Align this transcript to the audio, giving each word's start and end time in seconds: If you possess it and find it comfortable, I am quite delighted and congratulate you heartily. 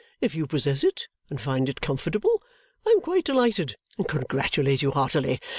If 0.19 0.33
you 0.33 0.47
possess 0.47 0.83
it 0.83 1.07
and 1.29 1.39
find 1.39 1.69
it 1.69 1.79
comfortable, 1.79 2.41
I 2.87 2.89
am 2.89 3.01
quite 3.01 3.23
delighted 3.23 3.75
and 3.99 4.07
congratulate 4.07 4.81
you 4.81 4.89
heartily. 4.89 5.39